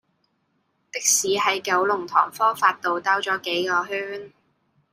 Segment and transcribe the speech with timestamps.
[0.91, 4.33] 的士喺九龍塘科發道兜左幾個圈